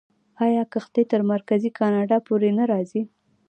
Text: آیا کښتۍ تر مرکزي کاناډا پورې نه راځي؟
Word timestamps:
آیا 0.45 0.63
کښتۍ 0.73 1.03
تر 1.11 1.21
مرکزي 1.31 1.69
کاناډا 1.79 2.17
پورې 2.27 2.49
نه 2.59 2.63
راځي؟ 2.71 3.01